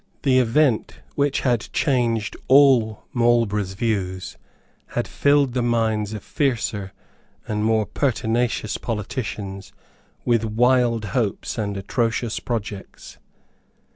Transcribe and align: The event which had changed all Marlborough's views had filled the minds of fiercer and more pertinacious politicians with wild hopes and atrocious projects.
The 0.23 0.39
event 0.39 1.01
which 1.13 1.41
had 1.41 1.69
changed 1.73 2.35
all 2.47 3.03
Marlborough's 3.13 3.73
views 3.73 4.35
had 4.95 5.07
filled 5.07 5.53
the 5.53 5.61
minds 5.61 6.13
of 6.15 6.23
fiercer 6.23 6.91
and 7.47 7.63
more 7.63 7.85
pertinacious 7.85 8.77
politicians 8.77 9.71
with 10.25 10.43
wild 10.43 11.05
hopes 11.13 11.55
and 11.59 11.77
atrocious 11.77 12.39
projects. 12.39 13.19